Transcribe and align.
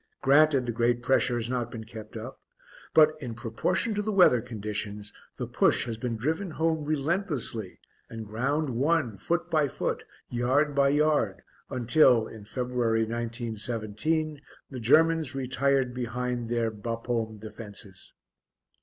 Granted 0.23 0.65
the 0.65 0.71
great 0.71 1.03
pressure 1.03 1.35
has 1.35 1.47
not 1.47 1.69
been 1.69 1.83
kept 1.83 2.17
up, 2.17 2.41
but 2.91 3.11
in 3.21 3.35
proportion 3.35 3.93
to 3.93 4.01
the 4.01 4.11
weather 4.11 4.41
conditions 4.41 5.13
the 5.37 5.45
push 5.45 5.85
has 5.85 5.95
been 5.95 6.15
driven 6.17 6.49
home 6.49 6.85
relentlessly 6.85 7.79
and 8.09 8.25
ground 8.25 8.71
won 8.71 9.15
foot 9.15 9.51
by 9.51 9.67
foot, 9.67 10.03
yard 10.27 10.73
by 10.73 10.89
yard, 10.89 11.43
until, 11.69 12.25
in 12.27 12.45
February, 12.45 13.01
1917, 13.01 14.41
the 14.71 14.79
Germans 14.79 15.35
retired 15.35 15.93
behind 15.93 16.49
their 16.49 16.71
Bapaume 16.71 17.37
defences. 17.39 18.11